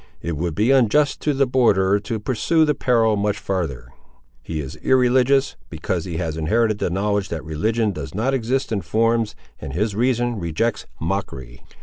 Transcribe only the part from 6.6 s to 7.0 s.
the